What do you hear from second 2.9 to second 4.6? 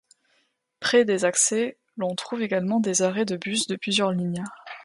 arrêts de bus de plusieurs lignes.